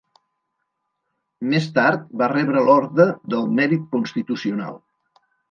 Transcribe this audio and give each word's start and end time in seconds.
Més 1.51 1.67
tard 1.75 2.07
va 2.23 2.31
rebre 2.33 2.65
l'Orde 2.71 3.07
del 3.35 3.47
Mèrit 3.61 3.87
Constitucional. 3.93 4.83